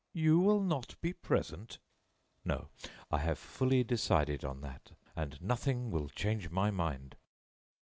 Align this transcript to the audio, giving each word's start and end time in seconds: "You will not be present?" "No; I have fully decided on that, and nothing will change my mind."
"You 0.15 0.39
will 0.39 0.61
not 0.61 0.99
be 0.99 1.13
present?" 1.13 1.77
"No; 2.43 2.69
I 3.11 3.19
have 3.19 3.37
fully 3.37 3.83
decided 3.83 4.43
on 4.43 4.61
that, 4.61 4.93
and 5.15 5.39
nothing 5.39 5.91
will 5.91 6.09
change 6.09 6.49
my 6.49 6.71
mind." 6.71 7.15